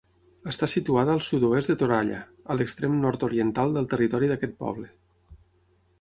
[0.51, 4.91] Està situada al sud-oest de Toralla, a l'extrem nord-oriental del territori d'aquest poble.